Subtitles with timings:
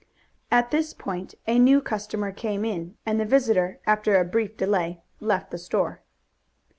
[0.49, 4.99] At this point a new customer came in and the visitor, after a brief delay,
[5.19, 6.01] left the store.